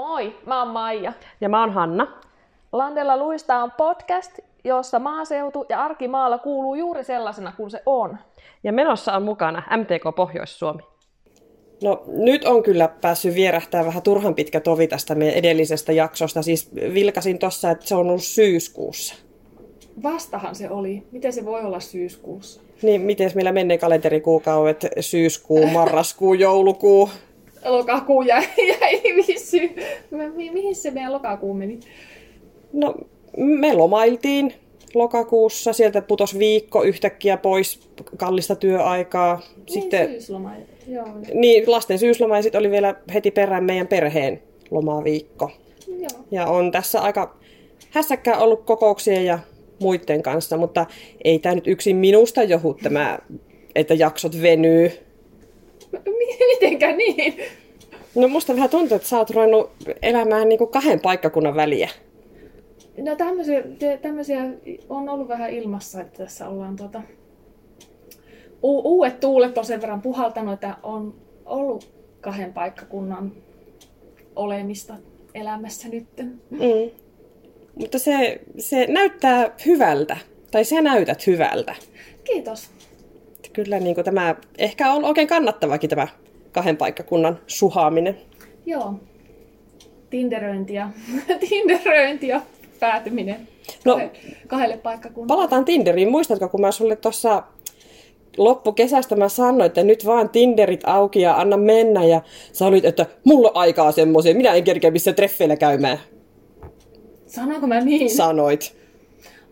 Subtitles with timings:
[0.00, 1.12] Moi, mä oon Maija.
[1.40, 2.06] Ja mä oon Hanna.
[2.72, 8.18] Landella luista on podcast, jossa maaseutu ja arkimaalla kuuluu juuri sellaisena kuin se on.
[8.64, 10.82] Ja menossa on mukana MTK Pohjois-Suomi.
[11.82, 16.42] No nyt on kyllä päässyt vierähtää vähän turhan pitkä tovi tästä meidän edellisestä jaksosta.
[16.42, 19.14] Siis vilkasin tossa, että se on ollut syyskuussa.
[20.02, 21.02] Vastahan se oli.
[21.12, 22.60] Miten se voi olla syyskuussa?
[22.82, 27.10] Niin, miten meillä menee kalenterikuukaudet syyskuu, marraskuu, joulukuu?
[27.64, 28.46] Lokakuu jäi,
[28.80, 29.02] jäi
[30.36, 31.80] Mi- mihin se meidän lokakuu meni?
[32.72, 32.94] No,
[33.36, 34.52] me lomailtiin
[34.94, 35.72] lokakuussa.
[35.72, 37.80] Sieltä putos viikko yhtäkkiä pois
[38.16, 39.40] kallista työaikaa.
[39.66, 40.52] Sitten, niin, syysloma.
[40.88, 41.06] Joo.
[41.34, 45.50] Niin, lasten syysloma ja sitten oli vielä heti perään meidän perheen lomaviikko.
[45.88, 46.24] Joo.
[46.30, 47.36] Ja on tässä aika
[47.90, 49.38] hässäkkää ollut kokouksia ja
[49.80, 50.86] muiden kanssa, mutta
[51.24, 53.18] ei tämä nyt yksin minusta johu tämä,
[53.74, 54.92] että jaksot venyy.
[56.50, 57.34] Mitenkä niin?
[58.14, 59.70] No musta vähän tuntuu, että sä oot ruvennut
[60.02, 61.88] elämään niin kuin kahden paikkakunnan väliä.
[62.98, 63.62] No tämmöisiä,
[64.02, 64.44] tämmöisiä
[64.88, 67.02] on ollut vähän ilmassa, että tässä ollaan tuota...
[68.62, 73.32] U- uudet tuulet on sen verran puhaltanut, että on ollut kahden paikkakunnan
[74.36, 74.94] olemista
[75.34, 76.06] elämässä nyt.
[76.50, 76.90] Mm.
[77.74, 80.16] Mutta se, se näyttää hyvältä,
[80.50, 81.74] tai sä näytät hyvältä.
[82.24, 82.70] Kiitos.
[83.52, 86.08] Kyllä niin kuin tämä ehkä on oikein kannattavakin tämä
[86.52, 88.18] kahden paikkakunnan suhaaminen.
[88.66, 88.94] Joo.
[90.10, 90.90] Tinderöintiä.
[91.48, 92.40] Tinderöintiä
[92.80, 93.48] päätyminen
[93.84, 94.00] no,
[94.46, 95.36] kahdelle paikkakunnalle.
[95.36, 96.10] Palataan Tinderiin.
[96.10, 97.42] Muistatko, kun mä sulle tuossa
[98.36, 102.04] loppukesästä mä sanoin, että nyt vaan Tinderit auki ja anna mennä.
[102.04, 102.20] Ja
[102.52, 105.98] sä olit, että mulla on aikaa semmoisia, minä en kerkeä missä treffeillä käymään.
[107.26, 108.10] Sanoinko mä niin?
[108.10, 108.76] Sanoit.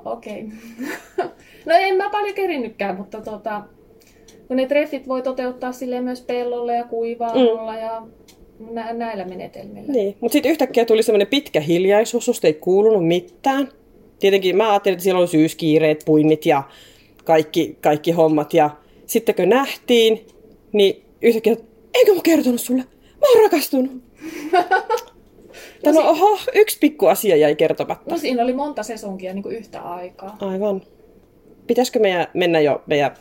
[0.04, 0.44] Okei.
[0.44, 1.28] Okay.
[1.66, 3.62] no en mä paljon kerinnytkään, mutta tota,
[4.48, 7.78] kun ne treffit voi toteuttaa sille myös pellolla ja kuivaamolla mm.
[7.78, 8.02] ja
[8.70, 9.92] nä- näillä menetelmillä.
[9.92, 13.68] Niin, mutta sitten yhtäkkiä tuli semmoinen pitkä hiljaisuus, susta ei kuulunut mitään.
[14.18, 16.62] Tietenkin mä ajattelin, että siellä oli syyskiireet, puinnit ja
[17.24, 18.54] kaikki, kaikki hommat.
[18.54, 18.70] Ja
[19.06, 20.26] sitten kun nähtiin,
[20.72, 21.56] niin yhtäkkiä,
[21.94, 22.82] eikö mä kertonut sulle?
[23.20, 23.92] Mä oon rakastunut.
[25.86, 28.10] No, no oho, yksi pikku asia jäi kertomatta.
[28.10, 30.36] No siinä oli monta sesonkia niin kuin yhtä aikaa.
[30.40, 30.82] Aivan.
[31.66, 33.16] Pitäisikö meidän mennä jo meidän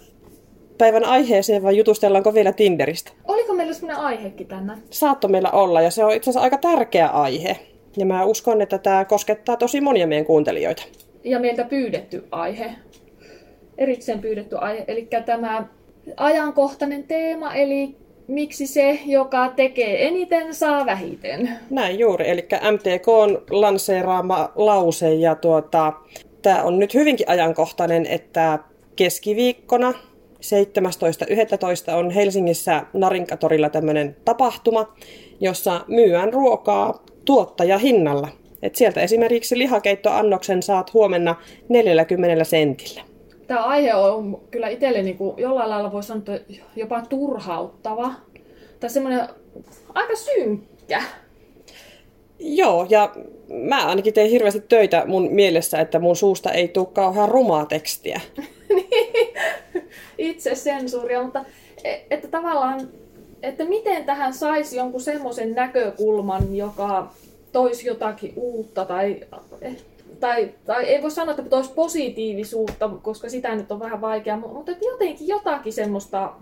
[0.77, 3.11] päivän aiheeseen vai jutustellaanko vielä Tinderistä?
[3.27, 4.81] Oliko meillä sellainen aihekin tänään?
[4.89, 7.57] Saatto meillä olla ja se on itse asiassa aika tärkeä aihe.
[7.97, 10.83] Ja mä uskon, että tämä koskettaa tosi monia meidän kuuntelijoita.
[11.23, 12.71] Ja meiltä pyydetty aihe.
[13.77, 14.85] Erikseen pyydetty aihe.
[14.87, 15.67] Eli tämä
[16.17, 17.95] ajankohtainen teema, eli
[18.27, 21.49] miksi se, joka tekee eniten, saa vähiten.
[21.69, 25.93] Näin juuri, eli MTK on lanseeraama lause ja tuota,
[26.41, 28.59] tämä on nyt hyvinkin ajankohtainen, että
[28.95, 29.93] keskiviikkona
[30.37, 31.93] 17.11.
[31.95, 34.93] on Helsingissä Narinkatorilla tämmöinen tapahtuma,
[35.39, 38.27] jossa myyään ruokaa tuottajahinnalla.
[38.61, 41.35] Et sieltä esimerkiksi lihakeittoannoksen saat huomenna
[41.69, 43.01] 40 sentillä.
[43.47, 46.23] Tämä aihe on kyllä itselle niin kuin jollain lailla voi sanoa
[46.75, 48.13] jopa turhauttava.
[48.79, 49.27] Tai semmoinen
[49.93, 51.03] aika synkkä.
[52.39, 53.15] Joo, ja
[53.49, 58.21] mä ainakin tein hirveästi töitä mun mielessä, että mun suusta ei tule kauhean rumaa tekstiä.
[60.17, 61.45] Itse sensuuria, mutta
[61.83, 62.89] e, että tavallaan,
[63.43, 67.11] että miten tähän saisi jonkun semmoisen näkökulman, joka
[67.51, 69.21] toisi jotakin uutta tai,
[69.61, 69.75] eh,
[70.19, 74.71] tai, tai ei voi sanoa, että toisi positiivisuutta, koska sitä nyt on vähän vaikea, mutta
[74.71, 76.33] että jotenkin jotakin semmoista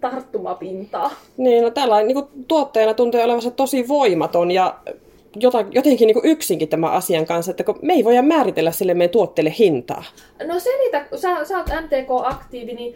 [0.00, 1.10] tarttumapintaa.
[1.36, 4.78] Niin, no tällä niin tuottajana tuntuu olevansa tosi voimaton ja
[5.72, 9.12] jotenkin niin kuin yksinkin tämän asian kanssa, että kun me ei voida määritellä sille meidän
[9.12, 10.04] tuotteelle hintaa.
[10.46, 12.94] No selitä, sä, sä oot MTK-aktiivi, niin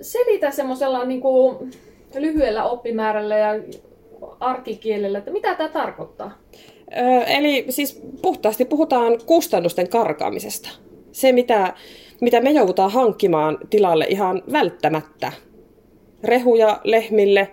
[0.00, 1.70] selitä semmoisella niin kuin
[2.14, 3.50] lyhyellä oppimäärällä ja
[4.40, 6.38] arkikielellä, että mitä tämä tarkoittaa?
[6.98, 10.68] Öö, eli siis puhtaasti puhutaan kustannusten karkaamisesta.
[11.12, 11.74] Se, mitä,
[12.20, 15.32] mitä me joudutaan hankkimaan tilalle ihan välttämättä.
[16.24, 17.48] Rehuja lehmille,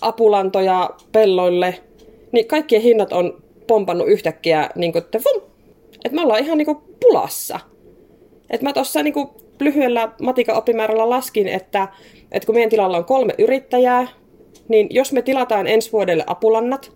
[0.00, 1.74] apulantoja pelloille,
[2.32, 5.42] niin kaikkien hinnat on pompannut yhtäkkiä, niin kuin, että, vum,
[6.04, 7.60] että me ollaan ihan niin kuin pulassa.
[8.50, 9.28] Et mä tuossa niin kuin
[9.60, 11.88] lyhyellä matikan oppimäärällä laskin, että,
[12.32, 14.08] että kun meidän tilalla on kolme yrittäjää,
[14.68, 16.92] niin jos me tilataan ensi vuodelle apulannat,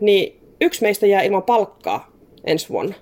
[0.00, 2.12] niin yksi meistä jää ilman palkkaa
[2.44, 2.94] ensi vuonna.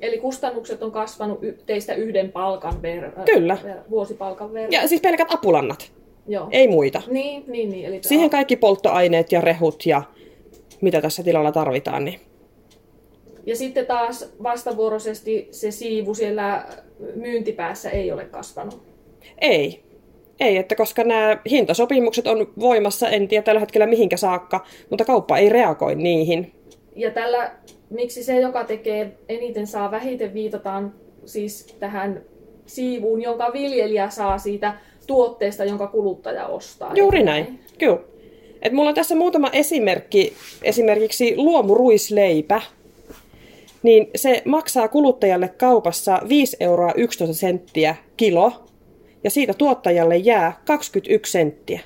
[0.00, 3.12] Eli kustannukset on kasvanut teistä yhden palkan verran.
[3.24, 3.58] Kyllä.
[3.90, 4.72] Vuosipalkan verran.
[4.72, 5.92] Ja siis pelkät apulannat.
[6.28, 6.48] Joo.
[6.50, 7.02] Ei muita.
[7.06, 7.86] Niin, niin, niin.
[7.86, 10.02] Eli Siihen kaikki polttoaineet ja rehut ja
[10.80, 12.04] mitä tässä tilalla tarvitaan.
[12.04, 12.20] Niin.
[13.46, 16.66] Ja sitten taas vastavuoroisesti se siivu siellä
[17.14, 18.82] myyntipäässä ei ole kasvanut.
[19.40, 19.82] Ei.
[20.40, 25.38] Ei, että koska nämä hintasopimukset on voimassa, en tiedä tällä hetkellä mihinkä saakka, mutta kauppa
[25.38, 26.52] ei reagoi niihin.
[26.96, 27.52] Ja tällä,
[27.90, 30.94] miksi se, joka tekee eniten, saa vähiten, viitataan
[31.24, 32.22] siis tähän
[32.66, 34.74] siivuun, jonka viljelijä saa siitä
[35.06, 36.92] tuotteesta, jonka kuluttaja ostaa.
[36.94, 37.98] Juuri näin, kyllä.
[38.62, 42.60] Et mulla on tässä muutama esimerkki, esimerkiksi luomuruisleipä,
[43.82, 48.52] niin se maksaa kuluttajalle kaupassa 5 euroa 11 senttiä kilo,
[49.24, 51.80] ja siitä tuottajalle jää 21 senttiä.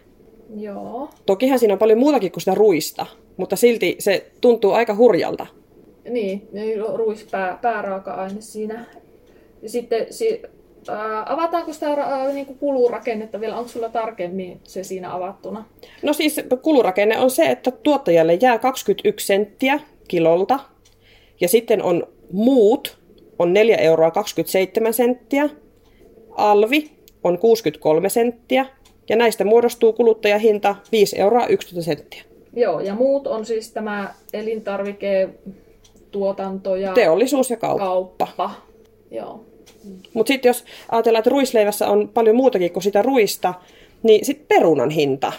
[0.56, 1.08] Joo.
[1.26, 3.06] Tokihan siinä on paljon muutakin kuin sitä ruista,
[3.36, 5.46] mutta silti se tuntuu aika hurjalta.
[6.08, 8.84] Niin, niin ruis pää, pääraaka-aine siinä.
[9.62, 10.42] Ja sitten si,
[10.88, 13.56] ää, avataanko sitä ää, niin kuin kulurakennetta vielä?
[13.56, 15.64] Onko sulla tarkemmin se siinä avattuna?
[16.02, 20.58] No siis kulurakenne on se, että tuottajalle jää 21 senttiä kilolta.
[21.40, 22.98] Ja sitten on muut,
[23.38, 25.50] on 4 euroa 27 senttiä.
[26.30, 26.90] Alvi
[27.24, 28.66] on 63 senttiä.
[29.08, 32.22] Ja näistä muodostuu kuluttajahinta 5 euroa 11 senttiä.
[32.56, 35.28] Joo, ja muut on siis tämä elintarvike,
[36.10, 37.84] tuotanto ja Teollisuus ja kauppa.
[37.84, 38.50] kauppa.
[39.10, 39.44] Joo.
[40.14, 43.54] Mutta sitten jos ajatellaan, että ruisleivässä on paljon muutakin kuin sitä ruista,
[44.02, 45.32] niin sitten perunan hinta.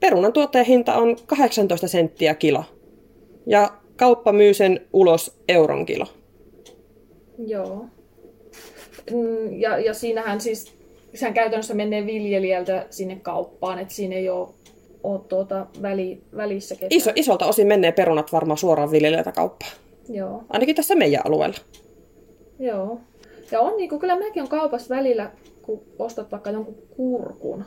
[0.00, 2.64] Perunan tuottajahinta on 18 senttiä kilo.
[3.46, 6.06] Ja kauppa myy sen ulos euron kilo.
[7.46, 7.86] Joo.
[9.10, 10.72] Mm, Ja, ja siinähän siis,
[11.14, 14.48] sehän käytännössä menee viljelijältä sinne kauppaan, että siinä ei ole,
[15.02, 16.88] ole tuota väli, välissä ketään.
[16.90, 19.72] Iso, isolta osin menee perunat varmaan suoraan viljelijältä kauppaan.
[20.08, 20.42] Joo.
[20.48, 21.56] Ainakin tässä meidän alueella.
[22.58, 23.00] Joo.
[23.50, 25.30] Ja on niinku, kyllä mäkin on kaupassa välillä,
[25.62, 27.64] kun ostat vaikka jonkun kurkun,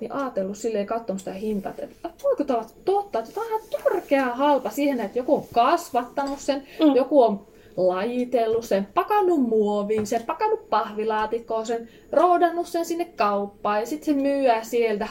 [0.00, 3.82] niin ajatellut silleen katsonut sitä hintaa, että voiko tämä olla totta, että tämä on ihan
[3.84, 6.94] törkeä halpa siihen, että joku on kasvattanut sen, Mm.
[6.96, 13.86] joku on lajitellut sen, pakannut muoviin sen, pakannut pahvilaatikkoon sen, roodannut sen sinne kauppaan ja
[13.86, 15.08] sitten se myyää sieltä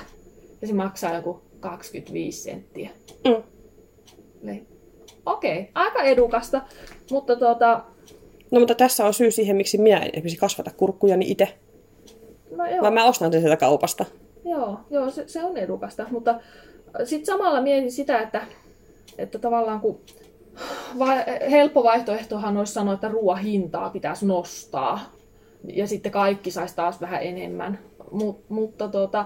[0.62, 2.90] ja se maksaa joku 25 senttiä.
[3.26, 3.44] Mm.
[4.42, 4.68] Niin.
[5.26, 6.62] Okei, okay, aika edukasta,
[7.12, 7.84] mutta tuota,
[8.52, 11.48] No mutta tässä on syy siihen, miksi minä en esimerkiksi kasvata kurkkuja niin itse.
[12.56, 12.82] no joo.
[12.82, 14.06] Vaan mä ostan sen sieltä kaupasta.
[14.46, 16.40] Joo, joo se, se on edukasta, mutta
[17.04, 18.42] sitten samalla mietin sitä, että,
[19.18, 20.00] että tavallaan kun
[21.00, 25.00] va- helppo vaihtoehtohan olisi sanoa, että ruoan hintaa pitäisi nostaa
[25.74, 27.80] ja sitten kaikki saisi taas vähän enemmän.
[28.12, 29.26] Mut, mutta tota,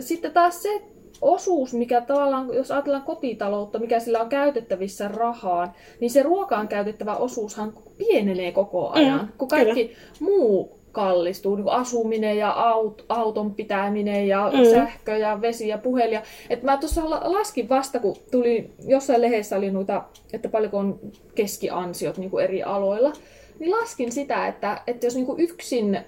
[0.00, 0.82] sitten taas se
[1.20, 7.16] osuus, mikä tavallaan, jos ajatellaan kotitaloutta, mikä sillä on käytettävissä rahaan, niin se ruokaan käytettävä
[7.16, 13.54] osuushan pienenee koko ajan, Mm, kun kaikki muu kallistuu, niin kuin asuminen ja aut, auton
[13.54, 14.70] pitäminen ja Mm.
[14.70, 16.20] sähkö ja vesi ja puhelin.
[16.50, 20.02] Et mä tuossa la- laskin vasta, kun tuli, jossain lehdessä oli noita,
[20.32, 20.98] että paljonko on
[21.34, 23.12] keskiansiot niin kuin eri aloilla,
[23.58, 25.98] niin laskin sitä, että, että jos niin kuin yksin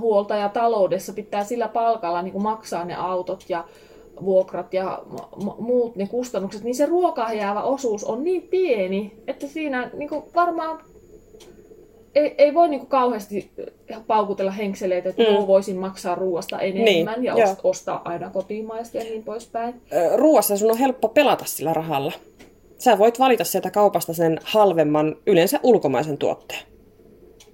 [0.00, 3.64] huoltaja taloudessa pitää sillä palkalla niin kuin maksaa ne autot ja
[4.24, 5.02] vuokrat ja
[5.58, 10.22] muut ne kustannukset, niin se ruokaan jäävä osuus on niin pieni, että siinä niin kuin
[10.34, 10.78] varmaan
[12.14, 13.50] ei, ei voi niin kuin kauheasti
[14.06, 15.46] paukutella henkseleitä, että Mm.
[15.46, 16.84] voisin maksaa ruoasta enemmän
[17.14, 17.48] Niin, ja joo.
[17.52, 19.74] ost- ostaa aina kotimaista ja niin poispäin.
[20.16, 22.12] Ruoassa sun on helppo pelata sillä rahalla.
[22.78, 26.60] Sä voit valita sieltä kaupasta sen halvemman, yleensä ulkomaisen tuotteen.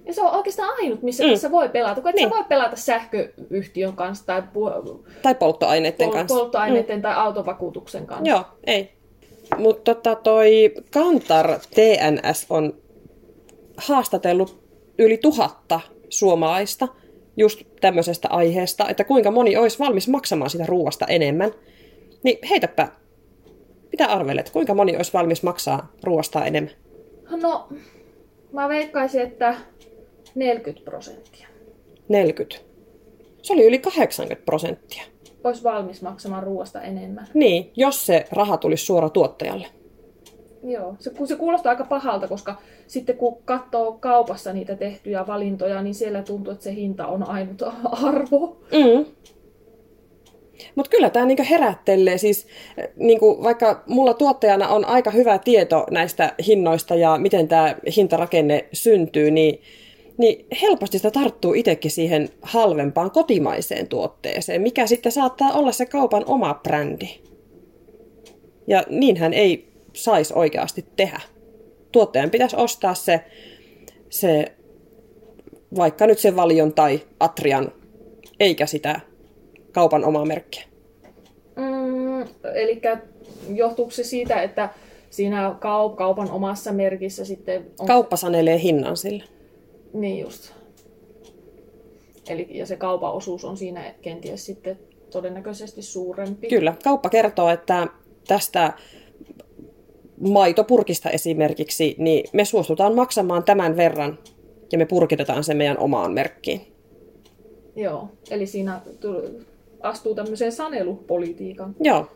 [0.05, 1.29] Ja se on oikeastaan ainut, missä Mm.
[1.29, 2.01] tässä voi pelata.
[2.01, 2.29] Kun et niin.
[2.29, 6.35] sä voi pelata sähköyhtiön kanssa tai pu- Tai polttoaineiden pol- kanssa.
[6.37, 7.01] polttoaineiden mm.
[7.01, 8.29] tai autovakuutuksen kanssa.
[8.29, 8.91] Joo, ei.
[9.57, 12.73] Mutta tota toi Kantar TNS on
[13.77, 14.63] haastatellut
[14.97, 15.79] yli tuhatta
[16.09, 16.87] suomalaista
[17.37, 21.51] just tämmöisestä aiheesta, että kuinka moni olisi valmis maksamaan sitä ruoasta enemmän.
[22.23, 22.87] Niin heitäpä,
[23.91, 26.73] mitä arvelet, kuinka moni olisi valmis maksaa ruoasta enemmän?
[27.41, 27.67] No,
[28.51, 29.55] mä veikkaisin, että
[30.35, 31.47] 40 prosenttia.
[32.09, 32.65] 40.
[33.41, 35.03] Se oli yli 80 prosenttia.
[35.43, 37.27] Olisi valmis maksamaan ruoasta enemmän.
[37.33, 39.67] Niin, jos se raha tulisi suora tuottajalle.
[40.63, 42.55] Joo, se, se kuulostaa aika pahalta, koska
[42.87, 47.61] sitten kun katsoo kaupassa niitä tehtyjä valintoja, niin siellä tuntuu, että se hinta on ainut
[48.07, 48.57] arvo.
[48.71, 49.05] Mm.
[50.75, 52.47] Mutta kyllä tämä niinku herättelee, siis
[52.95, 59.31] niinku, vaikka mulla tuottajana on aika hyvä tieto näistä hinnoista ja miten tämä hintarakenne syntyy,
[59.31, 59.61] niin,
[60.17, 66.23] niin helposti sitä tarttuu itsekin siihen halvempaan kotimaiseen tuotteeseen, mikä sitten saattaa olla se kaupan
[66.25, 67.09] oma brändi.
[68.67, 71.21] Ja niinhän ei saisi oikeasti tehdä.
[71.91, 73.23] Tuottajan pitäisi ostaa se,
[74.09, 74.45] se
[75.77, 77.71] vaikka nyt se Valion tai Atrian,
[78.39, 78.99] eikä sitä
[79.71, 80.63] kaupan omaa merkkiä.
[81.55, 82.21] Mm,
[82.55, 82.81] eli
[83.53, 84.69] johtuuko se siitä, että
[85.09, 87.87] siinä kau- kaupan omassa merkissä sitten on...
[87.87, 89.23] Kauppa sanelee hinnan sille.
[89.93, 90.51] Niin just.
[92.29, 94.79] Eli, ja se kaupan osuus on siinä kenties sitten
[95.11, 96.47] todennäköisesti suurempi.
[96.47, 97.87] Kyllä, kauppa kertoo, että
[98.27, 98.73] tästä
[100.19, 104.19] maitopurkista esimerkiksi, niin me suostutaan maksamaan tämän verran
[104.71, 106.61] ja me purkitetaan sen meidän omaan merkkiin.
[107.75, 108.81] Joo, eli siinä
[109.81, 111.75] astuu tämmöiseen sanelupolitiikan.
[111.79, 112.07] Joo,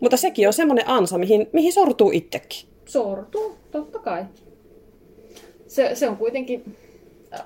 [0.00, 2.68] mutta sekin on semmoinen ansa, mihin, mihin sortuu itsekin.
[2.86, 4.24] Sortuu, totta kai.
[5.66, 6.76] Se, se on kuitenkin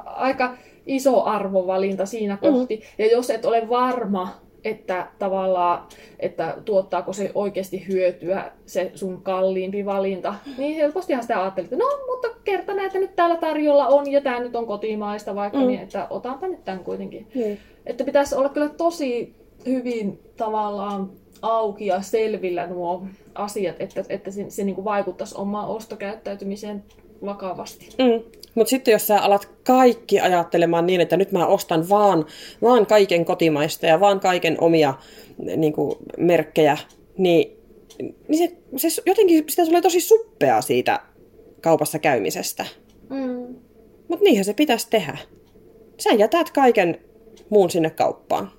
[0.04, 2.76] aika iso arvovalinta siinä kohti.
[2.76, 2.82] Mm.
[2.98, 5.86] Ja jos et ole varma, että tavallaan,
[6.20, 11.90] että tuottaako se oikeasti hyötyä, se sun kalliimpi valinta, niin helpostihan sitä ajattelit, että no,
[12.06, 15.66] mutta kerta näitä nyt täällä tarjolla on, ja tämä nyt on kotimaista vaikka, mm.
[15.66, 17.26] niin että otanpa nyt tämän kuitenkin.
[17.34, 17.56] Mm.
[17.86, 19.34] Että pitäisi olla kyllä tosi
[19.66, 21.10] hyvin tavallaan
[21.42, 26.84] auki ja selvillä nuo asiat, että, että se, se niin kuin vaikuttaisi omaan ostokäyttäytymiseen
[27.24, 27.88] vakavasti.
[27.98, 28.22] Mm.
[28.54, 32.26] Mutta sitten jos sä alat kaikki ajattelemaan niin, että nyt mä ostan vaan,
[32.62, 34.94] vaan kaiken kotimaista ja vaan kaiken omia
[35.56, 36.78] niin kuin, merkkejä,
[37.18, 37.56] niin,
[38.28, 41.00] niin se, se jotenkin sitä tulee tosi suppea siitä
[41.60, 42.66] kaupassa käymisestä.
[43.10, 43.56] Mm.
[44.08, 45.18] Mutta niinhän se pitäisi tehdä.
[45.98, 47.00] Sä jätät kaiken
[47.50, 48.50] muun sinne kauppaan.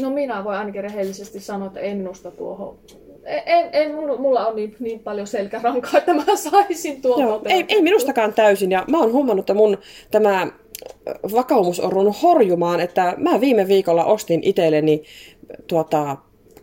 [0.00, 2.78] No minä voin ainakin rehellisesti sanoa, että en minusta tuohon
[3.24, 7.82] en, en, mulla on niin, niin paljon selkärankaa, että mä saisin tuon Joo, ei, ei
[7.82, 8.70] minustakaan täysin.
[8.70, 9.78] Ja mä oon huomannut, että mun
[10.10, 10.46] tämä
[11.32, 15.02] vakaumus on ruvennut horjumaan, että mä viime viikolla ostin itselleni
[15.66, 16.16] tuota,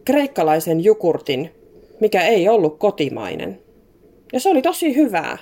[0.05, 1.51] kreikkalaisen jukurtin,
[1.99, 3.61] mikä ei ollut kotimainen.
[4.33, 5.37] Ja se oli tosi hyvää.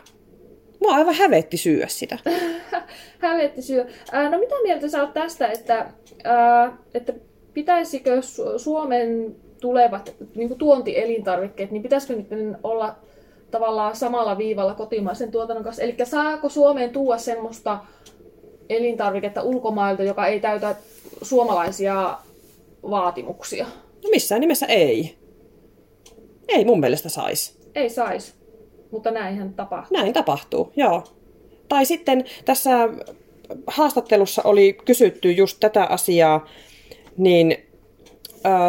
[0.80, 2.18] Mua aivan hävetti syödä sitä.
[3.20, 3.90] hävetti syödä.
[4.12, 5.92] Ää, no mitä mieltä sä oot tästä, että,
[6.24, 7.14] ää, että
[7.54, 8.22] pitäisikö
[8.58, 12.96] Suomen tulevat niin kuin tuontielintarvikkeet, niin pitäisikö niiden olla
[13.52, 15.84] tavallaan samalla viivalla kotimaisen tuotannon kanssa?
[15.84, 17.80] Eli saako Suomeen tuoda semmoista
[18.70, 20.76] elintarviketta ulkomailta, joka ei täytä
[21.22, 22.18] suomalaisia
[22.90, 23.66] vaatimuksia?
[24.04, 25.16] No missään nimessä ei.
[26.48, 27.58] Ei mun mielestä saisi.
[27.76, 28.34] Ei saisi,
[28.92, 29.98] mutta näinhän tapahtuu.
[29.98, 31.04] Näin tapahtuu, joo.
[31.68, 32.90] Tai sitten tässä
[33.68, 36.46] haastattelussa oli kysytty just tätä asiaa,
[37.18, 37.65] niin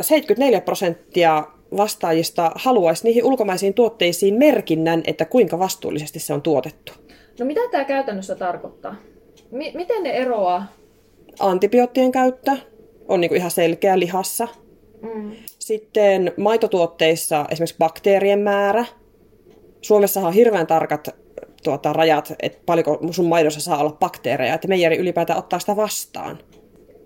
[0.03, 1.45] 74 prosenttia
[1.77, 6.93] vastaajista haluaisi niihin ulkomaisiin tuotteisiin merkinnän, että kuinka vastuullisesti se on tuotettu.
[7.39, 8.97] No mitä tämä käytännössä tarkoittaa?
[9.51, 10.67] M- miten ne eroaa?
[11.41, 12.57] Antibioottien käyttö
[13.09, 14.49] on niinku ihan selkeä lihassa.
[15.03, 15.33] Mm.
[15.59, 18.85] Sitten maitotuotteissa esimerkiksi bakteerien määrä.
[19.83, 21.09] Suomessa on hirveän tarkat
[21.65, 26.39] tuota, rajat, että paljonko sun maidossa saa olla bakteereja, että meijeri ylipäätään ottaa sitä vastaan.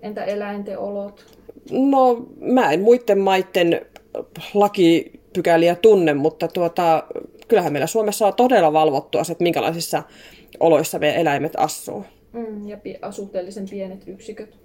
[0.01, 1.25] Entä eläinten olot?
[1.71, 3.85] No, mä en muiden maiden
[4.53, 7.03] lakipykäliä tunne, mutta tuota,
[7.47, 10.03] kyllähän meillä Suomessa on todella valvottua se, että minkälaisissa
[10.59, 12.05] oloissa meidän eläimet asuu.
[12.33, 12.77] Mm, ja
[13.11, 14.57] suhteellisen pienet yksiköt.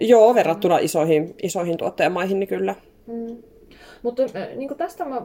[0.00, 0.84] Joo, verrattuna mm.
[0.84, 2.74] isoihin, isoihin tuottajamaihin, niin kyllä.
[3.06, 3.36] Mm.
[4.02, 4.22] Mutta
[4.56, 5.22] niin tästä mä,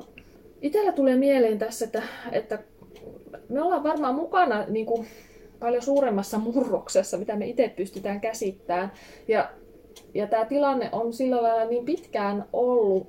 [0.62, 2.60] itsellä tulee mieleen tässä, että, että
[3.50, 5.08] me ollaan varmaan mukana niin kuin,
[5.60, 8.92] paljon suuremmassa murroksessa, mitä me itse pystytään käsittämään.
[9.27, 9.50] Ja
[10.18, 13.08] ja tämä tilanne on sillä lailla niin pitkään ollut,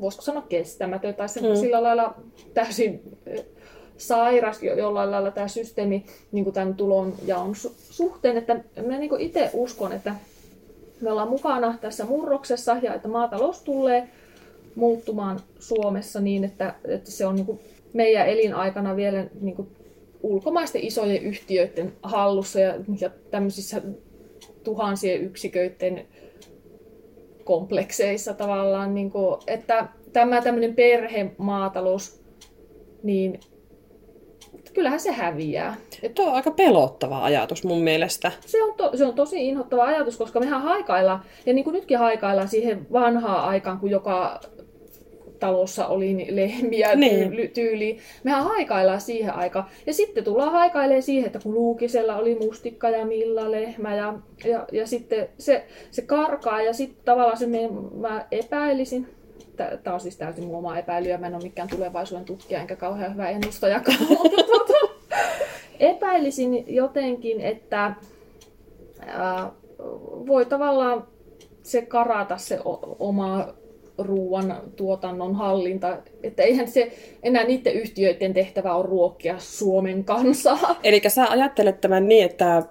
[0.00, 1.56] voisiko sanoa kestämätön, tai se, mm.
[1.56, 2.14] sillä lailla
[2.54, 3.02] täysin
[3.96, 8.54] sairas jo, jollain lailla tämä systeemi niin kuin tämän tulon jaon su- suhteen, että
[8.86, 10.14] mä niin itse uskon, että
[11.00, 14.08] me ollaan mukana tässä murroksessa ja että maatalous tulee
[14.74, 17.60] muuttumaan Suomessa niin, että, että se on niin kuin
[17.92, 19.68] meidän elinaikana vielä niin kuin
[20.22, 23.82] ulkomaisten isojen yhtiöiden hallussa ja, ja tämmöisissä
[24.64, 26.06] tuhansien yksiköiden
[27.44, 32.22] komplekseissa tavallaan, niin kuin, että tämä tämmöinen perhemaatalous,
[33.02, 33.40] niin
[34.74, 35.76] kyllähän se häviää.
[36.14, 38.32] Tuo on aika pelottava ajatus mun mielestä.
[38.46, 41.98] Se on, to, se on tosi inhottava ajatus, koska mehän haikaillaan, ja niin kuin nytkin
[41.98, 44.40] haikaillaan siihen vanhaan aikaan, kun joka
[45.40, 47.28] talossa oli lehmiä niin.
[47.28, 47.98] tyyli, tyyli.
[48.24, 49.64] Mehän haikaillaan siihen aikaan.
[49.86, 54.14] Ja sitten tullaan haikailemaan siihen, että kun Luukisella oli mustikka ja Milla lehmä ja,
[54.44, 59.06] ja, ja sitten se, se karkaa ja sitten tavallaan se me, mä epäilisin,
[59.56, 62.76] tämä on siis täysin mun oma epäily ja mä en ole mikään tulevaisuuden tutkija enkä
[62.76, 64.74] kauhean hyvä ennustajakaan, mutta tuota,
[65.80, 67.94] epäilisin jotenkin, että
[69.06, 69.52] ää,
[70.26, 71.06] voi tavallaan
[71.62, 72.58] se karata se
[72.98, 73.48] oma
[73.98, 75.98] ruoan tuotannon hallinta.
[76.22, 80.76] Että eihän se enää niiden yhtiöiden tehtävä on ruokkia Suomen kansaa.
[80.84, 82.62] Eli sä ajattelet tämän niin, että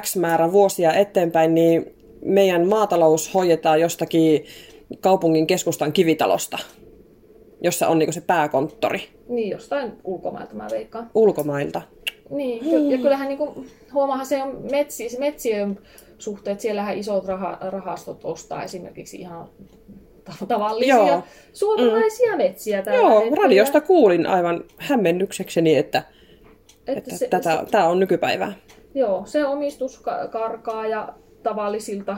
[0.00, 4.44] X määrä vuosia eteenpäin, niin meidän maatalous hoidetaan jostakin
[5.00, 6.58] kaupungin keskustan kivitalosta,
[7.60, 9.08] jossa on niin se pääkonttori.
[9.28, 11.10] Niin, jostain ulkomailta mä veikkaan.
[11.14, 11.82] Ulkomailta.
[12.30, 15.78] Niin, ja kyllähän niin kuin, huomaahan se on metsi, metsien
[16.18, 19.48] suhteet, siellähän isot raha, rahastot ostaa esimerkiksi ihan
[20.48, 21.22] tavallisia Joo.
[21.52, 22.38] suomalaisia mm.
[22.38, 23.42] metsiä tällä Joo, hetkellä.
[23.42, 26.02] radiosta kuulin aivan hämmennyksekseni, että,
[26.86, 28.52] Että että se, tätä, tämä on nykypäivää.
[28.94, 32.16] Joo, se omistus ka- karkaa ja tavallisilta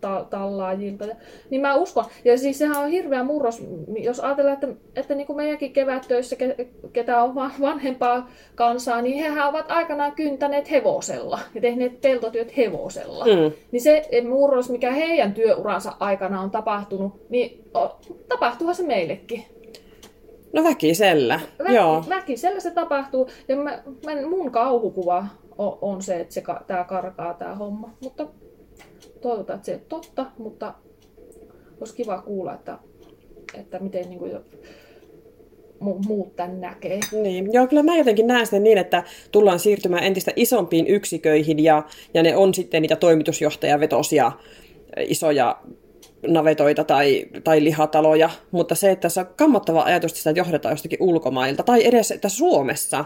[0.00, 1.04] ta- tallaajilta.
[1.50, 2.04] Niin mä uskon.
[2.24, 3.62] Ja siis sehän on hirveä murros,
[3.98, 9.18] jos ajatellaan, että, että niin kuin meidänkin kevättöissä, ke- ketä on va- vanhempaa kansaa, niin
[9.18, 13.24] hehän ovat aikanaan kyntäneet hevosella ja tehneet peltotyöt hevosella.
[13.24, 13.52] Mm.
[13.72, 17.64] Niin se murros, mikä heidän työuransa aikana on tapahtunut, niin
[18.28, 19.44] tapahtuuhan se meillekin.
[20.52, 22.04] No väkisellä, Vä- joo.
[22.08, 23.28] Väkisellä se tapahtuu.
[23.48, 25.26] Ja mä, mä, mun kauhukuva
[25.58, 27.90] on, on se, että se, tää karkaa tää homma.
[28.02, 28.26] Mutta
[29.20, 30.74] toivotaan, että se on totta, mutta
[31.80, 32.78] olisi kiva kuulla, että,
[33.54, 34.32] että miten niin kuin,
[35.84, 37.00] mu- muut tämän näkee.
[37.12, 37.52] Niin.
[37.52, 41.82] Joo, kyllä mä jotenkin näen sen niin, että tullaan siirtymään entistä isompiin yksiköihin ja,
[42.14, 44.32] ja ne on sitten niitä toimitusjohtajavetosia
[45.00, 45.60] isoja
[46.26, 51.02] navetoita tai, tai lihataloja, mutta se, että se on kammottava ajatus, että sitä johdetaan jostakin
[51.02, 53.04] ulkomailta, tai edes, että Suomessa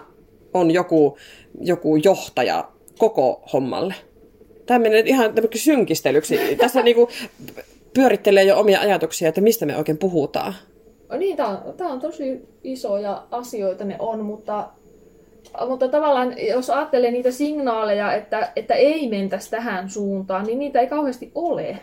[0.55, 1.17] on joku,
[1.61, 3.95] joku johtaja koko hommalle.
[4.67, 6.57] Tämä menee ihan synkistelyksi.
[6.57, 7.09] Tässä niinku
[7.95, 10.55] pyörittelee jo omia ajatuksia, että mistä me oikein puhutaan.
[11.19, 14.69] Niin, tämä on, tää on tosi isoja asioita ne on, mutta,
[15.69, 20.87] mutta tavallaan jos ajattelee niitä signaaleja, että, että ei mentäisi tähän suuntaan, niin niitä ei
[20.87, 21.79] kauheasti ole.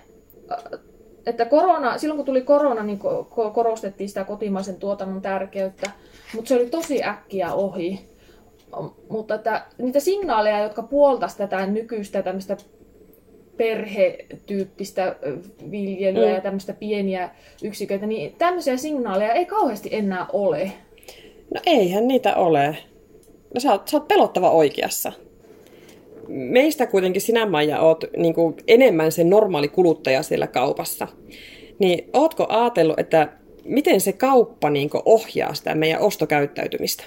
[1.26, 5.92] Että korona, silloin kun tuli korona, niin ko- ko- korostettiin sitä kotimaisen tuotannon tärkeyttä,
[6.36, 8.00] mutta se oli tosi äkkiä ohi.
[9.10, 12.58] Mutta että niitä signaaleja, jotka puoltaisi tätä nykyistä tämmöistä
[13.58, 15.16] perhetyyppistä
[15.72, 16.36] viljelyä Mm.
[16.36, 17.30] ja tämmöistä pieniä
[17.64, 20.72] yksiköitä, niin tämmöisiä signaaleja ei kauheasti enää ole.
[21.54, 22.78] No eihän niitä ole.
[23.54, 25.12] No sä oot, sä oot pelottava oikeassa.
[26.28, 31.08] Meistä kuitenkin sinä, Maija, oot niin kuin enemmän se normaali kuluttaja siellä kaupassa.
[31.80, 33.28] Niin ootko ajatellut, että
[33.66, 37.04] miten se kauppa niin ohjaa sitä meidän ostokäyttäytymistä?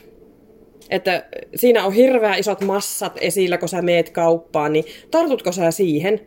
[0.91, 6.21] Että siinä on hirveän isot massat esillä, kun sä meet kauppaan, niin tartutko sä siihen,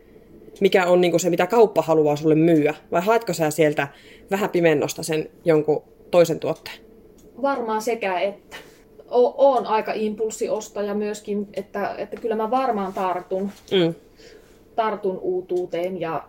[0.60, 2.74] mikä on niin se, mitä kauppa haluaa sulle myyä?
[2.92, 3.88] Vai haetko sä sieltä
[4.30, 6.76] vähän pimennosta sen jonkun toisen tuotteen?
[7.42, 8.56] Varmaan sekä että.
[9.10, 13.94] O- oon aika impulssiostaja myöskin, että, että kyllä mä varmaan tartun, Mm.
[14.76, 16.24] tartun uutuuteen ja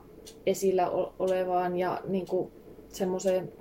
[0.45, 0.89] esillä
[1.19, 2.51] olevaan ja niin kuin
[2.89, 3.51] semmoiseen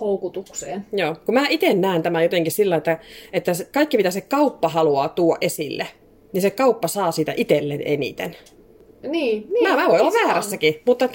[0.00, 0.86] houkutukseen.
[0.92, 2.98] Joo, kun mä itse näen tämän jotenkin sillä, että,
[3.32, 5.86] että kaikki mitä se kauppa haluaa tuoda esille,
[6.32, 8.36] niin se kauppa saa siitä itselleen eniten.
[9.02, 10.26] Niin, niin, Mä, mä voin niin olla se on.
[10.26, 11.08] väärässäkin, mutta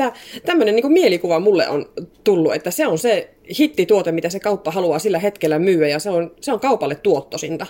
[0.46, 1.86] tämmöinen niin mielikuva mulle on
[2.24, 6.10] tullut, että se on se hittituote, mitä se kauppa haluaa sillä hetkellä myyä, ja se
[6.10, 7.65] on, se on kaupalle tuottosinta.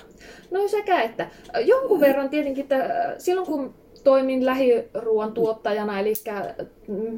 [0.51, 1.27] No sekä että.
[1.65, 3.73] Jonkun verran tietenkin, että silloin kun
[4.03, 6.13] toimin lähiruoan tuottajana, eli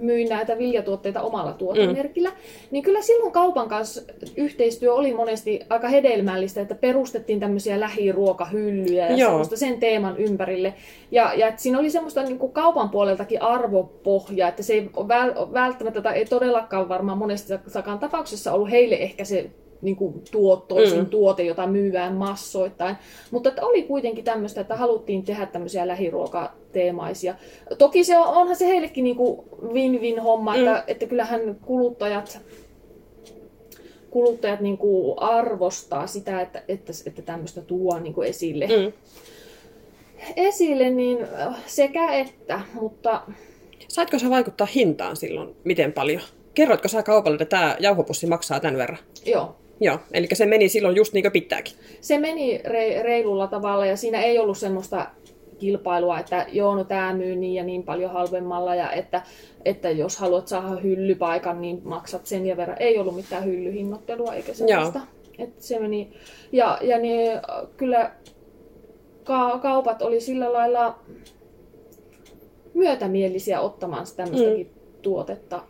[0.02, 2.36] myin näitä viljatuotteita omalla tuotemerkillä, mm.
[2.72, 4.02] niin kyllä silloin kaupan kanssa
[4.38, 9.30] yhteistyö oli monesti aika hedelmällistä, että perustettiin tämmöisiä lähiruokahyllyjä ja Joo.
[9.30, 10.74] semmoista sen teeman ympärille.
[11.12, 14.90] Ja, ja että siinä oli semmoista niin kuin kaupan puoleltakin arvopohjaa, että se ei
[15.54, 19.50] välttämättä tai ei todellakaan varmaan monessakaan tapauksessa ollut heille ehkä se
[19.82, 21.04] niin kuin tuottoisin Mm.
[21.04, 21.10] mm.
[21.10, 22.96] tuote, jota myydään massoittain.
[23.32, 27.36] Mutta että oli kuitenkin tämmöistä, että haluttiin tehdä tämmöisiä lähiruokateemaisia.
[27.78, 29.40] Toki se on, onhan se heillekin niin kuin
[29.74, 30.60] win-win homma, mm.
[30.60, 32.40] että, että kyllähän kuluttajat
[34.10, 38.68] kuluttajat niin kuin arvostaa sitä, että, että, että tämmöistä tuo niin kuin esille.
[38.68, 38.94] Mm.
[40.36, 43.22] Esille, niin äh, sekä että, mutta
[43.88, 46.22] Saitko sä vaikuttaa hintaan silloin miten paljon?
[46.54, 49.00] Kerroitko sä kaupalle, että tämä jauhopussi maksaa tämän verran?
[49.26, 51.74] joo, Joo, eli se meni silloin just niin kuin pitääkin.
[52.02, 55.08] se meni re- reilulla tavalla ja siinä ei ollut semmoista
[55.58, 59.22] kilpailua, että joo, no tämä myy niin ja niin paljon halvemmalla ja että,
[59.66, 62.78] että jos haluat saada hyllypaikan, niin maksat sen ja verran.
[62.80, 65.00] Ei ollut mitään hyllyhinnoittelua eikä sellaista.
[65.40, 66.14] Että se meni.
[66.52, 67.32] Ja, ja niin,
[67.78, 68.12] kyllä
[69.24, 71.00] ka- kaupat oli sillä lailla
[72.74, 75.02] myötämielisiä ottamaan tämmöistäkin mm.
[75.02, 75.62] tuotetta.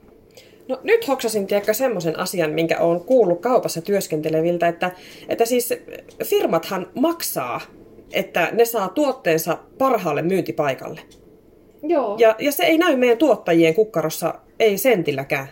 [0.68, 4.92] No nyt hoksasin tiedätkö semmoisen asian, minkä olen kuullut kaupassa työskenteleviltä, että,
[5.30, 5.74] että siis
[6.24, 7.62] firmathan maksaa,
[8.14, 11.02] että ne saa tuotteensa parhaalle myyntipaikalle.
[11.84, 15.48] Joo, Ja, ja se ei näy meidän tuottajien kukkarossa, ei sentilläkään.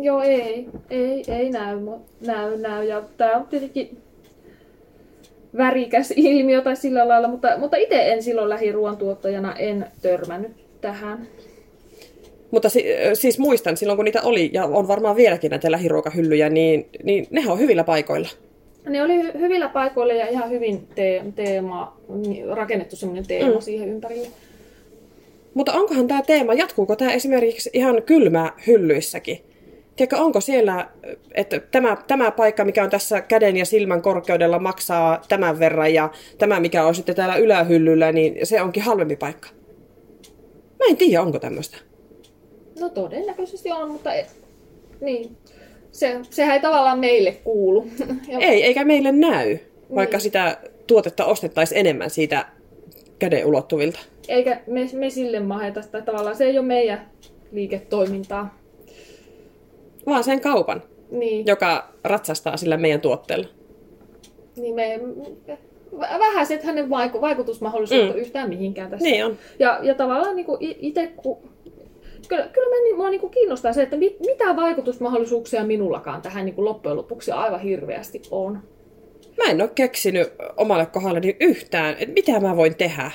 [0.00, 1.76] joo ei, ei, ei näy,
[2.26, 2.84] näy, näy.
[2.84, 4.02] Ja tämä on tietenkin
[5.56, 11.28] värikäs ilmiö tai sillä lailla, mutta, mutta itse en silloin lähiruoantuottajana en törmännyt tähän.
[12.50, 12.84] Mutta si,
[13.14, 17.52] siis muistan silloin, kun niitä oli, ja on varmaan vieläkin näitä lähiruokahyllyjä, niin, niin nehän
[17.52, 18.28] on hyvillä paikoilla.
[18.88, 22.00] Ne oli hy- hyvillä paikoilla ja ihan hyvin te- teema,
[22.54, 23.60] rakennettu semmoinen teema Mm.
[23.60, 24.28] siihen ympärille.
[25.54, 29.38] Mutta onkohan tämä teema, jatkuuko tämä esimerkiksi ihan kylmää hyllyissäkin?
[29.96, 30.88] tiedätkö, onko siellä,
[31.34, 36.10] että tämä, tämä paikka, mikä on tässä käden ja silmän korkeudella, maksaa tämän verran ja
[36.38, 39.48] tämä, mikä on sitten täällä ylähyllyllä, niin se onkin halvempi paikka.
[40.78, 41.78] Mä en tiedä, onko tämmöistä.
[42.80, 44.26] No todennäköisesti on, mutta et,
[45.00, 45.36] niin.
[45.92, 47.86] Se, sehän ei tavallaan meille kuulu.
[48.28, 49.58] Ja- Ei, eikä meille näy,
[49.94, 50.22] vaikka Niin.
[50.22, 52.46] sitä tuotetta ostettaisiin enemmän siitä
[53.18, 53.98] käden ulottuvilta.
[54.28, 56.36] Eikä me, me sille maheta sitä tavallaan.
[56.36, 57.10] Se ei ole meidän
[57.52, 58.58] liiketoimintaa.
[60.06, 63.46] Vaan sen kaupan, Niin, joka ratsastaa sillä meidän tuotteella.
[64.56, 65.00] niin me,
[65.98, 68.20] vä- vähäiset hänen vaiku, vaikutusmahdollisuudet Mm.
[68.20, 69.04] yhtään mihinkään tässä.
[69.08, 69.36] Niin on.
[69.58, 71.38] Ja, ja tavallaan niin itse, kun...
[72.28, 76.64] Kyllä, kyllä mä, niin- mua niin kiinnostaa se, että mit, mitä vaikutusmahdollisuuksia minullakaan tähän niin
[76.64, 78.62] loppujen lopuksi aivan hirveästi on.
[79.36, 83.10] Mä en ole keksinyt omalle kohdalleni yhtään, että mitä mä voin tehdä.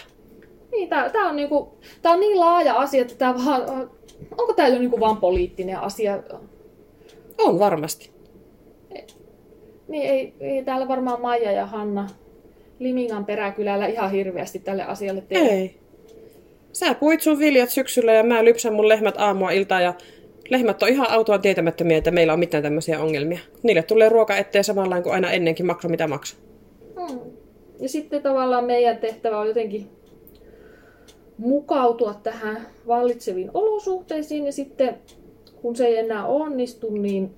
[0.72, 3.90] Niin, tää, tää, on, niinku, tää on niin laaja asia, että tää vaan,
[4.38, 6.24] onko tämä jo niinku vaan poliittinen asia?
[7.38, 8.14] On varmasti.
[9.88, 12.10] Niin ei, ei täällä varmaan Maija ja Hanna
[12.80, 15.40] Limingan peräkylällä ihan hirveästi tälle asialle tee.
[15.40, 15.83] Ei.
[16.74, 19.94] Sä puit sun viljat syksyllä ja mä lypsän mun lehmät aamua iltaa ja
[20.50, 23.40] lehmät on ihan autoa tietämättömiä, että meillä on mitään tämmöisiä ongelmia.
[23.64, 26.40] Niille tulee ruoka eteen samalla kuin aina ennenkin maksa mitä maksaa.
[27.00, 27.20] Hmm.
[27.80, 29.88] Ja sitten tavallaan meidän tehtävä on jotenkin
[31.38, 34.96] mukautua tähän vallitseviin olosuhteisiin ja sitten
[35.62, 37.30] kun se ei enää onnistu, niin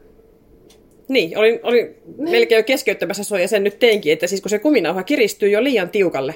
[1.07, 4.59] Niin, olin, olin melkein jo keskeyttämässä sua ja sen nyt teinkin, että siis kun se
[4.59, 6.35] kuminauha kiristyy jo liian tiukalle,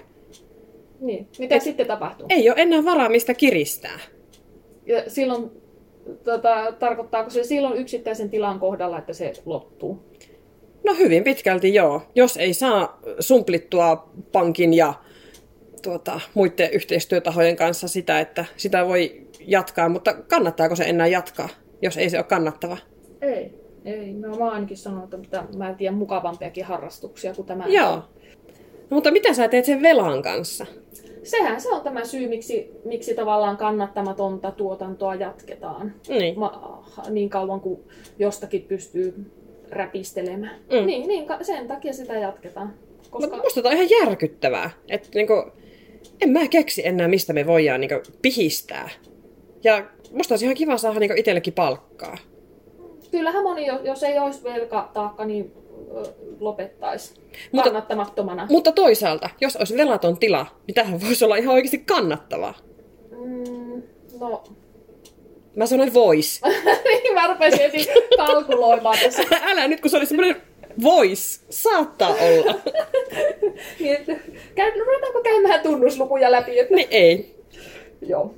[1.02, 1.28] Niin.
[1.40, 1.62] Mitä Et...
[1.62, 2.28] sitten tapahtuu?
[2.30, 4.00] ei ole enää varaa mistä kiristää.
[4.86, 5.52] Ja silloin,
[6.24, 10.00] tota, tarkoittaako se silloin yksittäisen tilan kohdalla, että se loppuu?
[10.84, 12.02] No hyvin pitkälti joo.
[12.16, 14.94] Jos ei saa sumplittua pankin ja
[15.82, 21.50] tuota, muiden yhteistyötahojen kanssa sitä, että sitä voi jatkaa, mutta kannattaako se enää jatkaa,
[21.82, 22.78] jos ei se ole kannattava?
[23.22, 23.60] Ei.
[23.86, 24.14] Ei.
[24.14, 27.68] No, mä ainakin sanonut, että mä en tiedä mukavampiakin harrastuksia kuin tämä.
[27.68, 27.96] Joo.
[27.96, 28.04] No,
[28.90, 30.66] mutta mitä sä teet sen velan kanssa?
[31.30, 35.94] Sehän se on tämä syy, miksi, miksi tavallaan kannattamatonta tuotantoa jatketaan.
[36.08, 36.40] Niin.
[36.40, 37.80] Ma, niin kauan kuin
[38.20, 39.32] jostakin pystyy
[39.70, 40.60] räpistelemään.
[40.72, 40.86] Mm.
[40.86, 42.74] Niin, niin, sen takia sitä jatketaan.
[43.10, 43.20] Koska...
[43.20, 44.70] Mutta musta tää on ihan järkyttävää.
[44.88, 45.34] Että niinku,
[46.22, 48.90] en mä keksi enää, mistä me voidaan niinku pihistää.
[49.64, 52.18] Ja musta olisi ihan kiva saada niinku itsellekin palkkaa.
[53.12, 55.54] Kyllähän moni, jo- jos ei olisi velkataakka, niin
[56.40, 57.14] lopettaisi
[57.52, 58.48] Mutta- kannattamattomana.
[58.50, 62.54] Mutta toisaalta, jos olisi velaton tila, niin tähän voisi olla ihan oikeasti kannattavaa.
[63.12, 63.84] Mm,
[64.20, 64.44] no,
[65.56, 66.42] Mä sanoin vois.
[67.04, 67.88] niin mä rupesin heti
[68.18, 69.24] kalkuloimaan tässä.
[69.52, 70.36] Älä nyt, kun se oli semmoinen
[70.84, 71.46] vois.
[71.50, 72.56] Saattaa olla.
[73.80, 74.16] Niin, että,
[74.56, 76.60] käy, ruvetaanko käymään tunnuslukuja läpi?
[76.60, 76.76] Että...
[76.76, 77.36] niin ei.
[78.02, 78.36] Joo.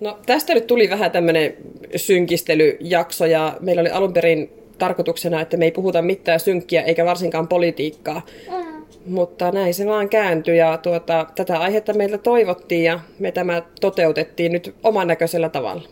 [0.00, 1.56] No tästä nyt tuli vähän tämmöinen
[1.96, 7.48] synkistelyjakso ja meillä oli alun perin tarkoituksena, että me ei puhuta mitään synkkiä eikä varsinkaan
[7.48, 8.22] politiikkaa.
[8.50, 8.84] Mm.
[9.06, 14.52] Mutta näin se vaan kääntyi ja tuota, tätä aihetta meiltä toivottiin ja me tämä toteutettiin
[14.52, 15.82] nyt oman näköisellä tavalla.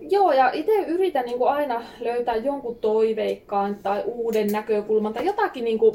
[0.00, 5.64] Joo, ja itse yritän niin kuin aina löytää jonkun toiveikkaan tai uuden näkökulman tai jotakin,
[5.64, 5.94] niin kuin,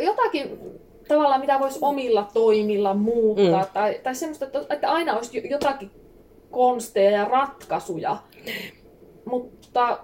[0.00, 0.58] jotakin
[1.08, 3.62] tavallaan, mitä voisi omilla toimilla muuttaa.
[3.62, 3.68] Mm.
[3.72, 5.90] Tai, tai semmoista, että, aina olisi jo- jotakin
[6.50, 8.16] konsteja ja ratkaisuja.
[9.24, 9.98] Mutta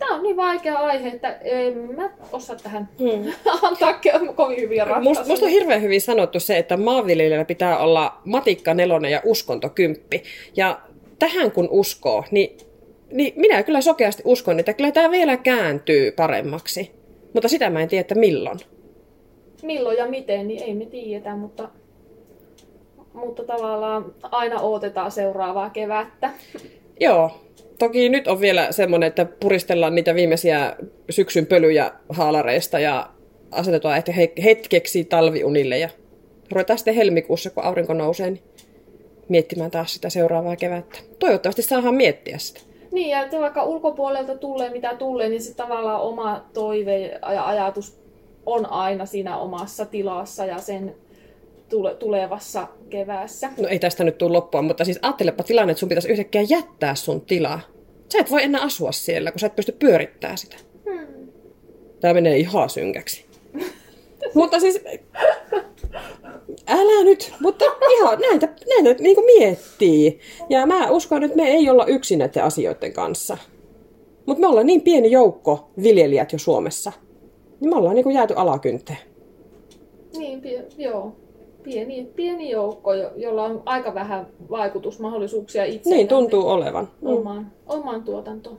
[0.00, 3.32] tämä on niin vaikea aihe, että en mä osaa tähän Hmm.
[3.62, 4.00] antaa
[4.34, 5.10] kovin hyviä ratkaisuja.
[5.10, 9.68] Musta, musta on hirveän hyvin sanottu se, että maanviljelijällä pitää olla matikka nelonen ja uskonto
[9.68, 10.22] kymppi.
[10.56, 10.80] Ja
[11.18, 12.58] tähän kun uskoo, niin,
[13.12, 16.90] niin minä kyllä sokeasti uskon, että kyllä tämä vielä kääntyy paremmaksi.
[17.34, 18.58] Mutta sitä mä en tiedä, että milloin.
[19.62, 21.68] milloin ja miten, niin ei me tiedetä, mutta,
[23.14, 26.30] mutta tavallaan aina odotetaan seuraavaa kevättä.
[27.00, 27.30] Joo,
[27.80, 30.76] toki nyt on vielä semmoinen, että puristellaan niitä viimeisiä
[31.10, 33.10] syksyn pölyjä haalareista ja
[33.50, 35.88] asetetaan ehkä he- hetkeksi talviunille ja
[36.52, 38.42] ruvetaan sitten helmikuussa, kun aurinko nousee, niin
[39.28, 40.98] miettimään taas sitä seuraavaa kevättä.
[41.18, 42.60] Toivottavasti saadaan miettiä sitä.
[42.92, 48.00] Niin, ja että vaikka ulkopuolelta tulee mitä tulee, niin se tavallaan oma toive ja ajatus
[48.46, 50.94] on aina siinä omassa tilassa ja sen
[51.70, 53.50] tule- tulevassa keväässä.
[53.60, 56.94] No ei tästä nyt tule loppua, mutta siis ajattelepa tilanne, että sun pitäisi yhtäkkiä jättää
[56.94, 57.60] sun tilaa.
[58.12, 60.56] Sä et voi enää asua siellä, kun sä et pysty pyörittämään sitä.
[60.90, 61.28] Hmm.
[62.00, 63.24] Tää menee ihan synkäksi.
[64.34, 64.84] mutta siis...
[66.66, 67.64] Älä nyt, mutta
[67.98, 70.18] ihan näitä, näitä niin miettii.
[70.48, 73.38] Ja mä uskon, että me ei olla yksin näiden asioiden kanssa.
[74.26, 76.92] Mutta me ollaan niin pieni joukko viljelijät jo Suomessa.
[77.60, 78.98] Niin me ollaan niin jääty alakynteen.
[80.16, 80.42] Niin,
[80.78, 81.16] joo.
[81.62, 86.88] Pieni, pieni joukko, jo- jolla on aika vähän vaikutusmahdollisuuksia itse Niin tuntuu olevan.
[87.00, 87.08] Mm.
[87.08, 88.58] omaan, omaan tuotantoon.